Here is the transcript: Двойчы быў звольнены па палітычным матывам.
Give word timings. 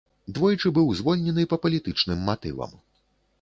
Двойчы 0.35 0.71
быў 0.77 0.89
звольнены 0.99 1.45
па 1.51 1.59
палітычным 1.67 2.25
матывам. 2.31 2.73